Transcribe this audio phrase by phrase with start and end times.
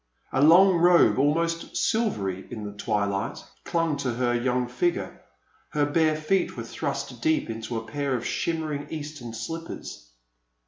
[0.33, 5.21] A long robe, almost silvery in the twilight, clung to her 3'oung figure;
[5.73, 10.09] her bare feet were thrust deep into a pair of shim mering eastern slippers.